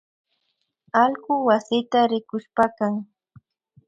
Allku 1.03 1.33
wasita 1.47 1.99
rikushpakan 2.11 2.93